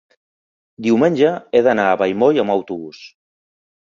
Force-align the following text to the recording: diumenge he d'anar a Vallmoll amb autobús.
diumenge 0.85 1.33
he 1.51 1.61
d'anar 1.67 1.85
a 1.89 1.99
Vallmoll 2.01 2.41
amb 2.45 2.53
autobús. 2.55 3.03